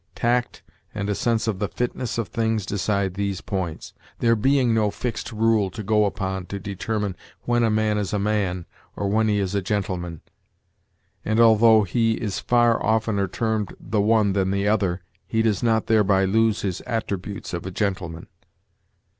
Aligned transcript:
Tact 0.15 0.63
and 0.95 1.11
a 1.11 1.13
sense 1.13 1.47
of 1.47 1.59
the 1.59 1.67
fitness 1.67 2.17
of 2.17 2.29
things 2.29 2.65
decide 2.65 3.13
these 3.13 3.39
points, 3.39 3.93
there 4.17 4.35
being 4.35 4.73
no 4.73 4.89
fixed 4.89 5.31
rule 5.31 5.69
to 5.69 5.83
go 5.83 6.05
upon 6.05 6.47
to 6.47 6.57
determine 6.59 7.15
when 7.43 7.61
a 7.61 7.69
man 7.69 7.99
is 7.99 8.11
a 8.11 8.17
man 8.17 8.65
or 8.95 9.07
when 9.07 9.27
he 9.27 9.37
is 9.37 9.53
a 9.53 9.61
gentleman; 9.61 10.21
and, 11.23 11.39
although 11.39 11.83
he 11.83 12.13
is 12.13 12.39
far 12.39 12.83
oftener 12.83 13.27
termed 13.27 13.75
the 13.79 14.01
one 14.01 14.33
than 14.33 14.49
the 14.49 14.67
other, 14.67 15.03
he 15.27 15.43
does 15.43 15.61
not 15.61 15.85
thereby 15.85 16.25
lose 16.25 16.63
his 16.63 16.81
attributes 16.87 17.53
of 17.53 17.67
a 17.67 17.69
gentleman. 17.69 18.25